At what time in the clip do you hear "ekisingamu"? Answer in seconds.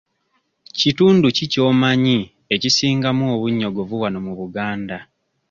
2.53-3.23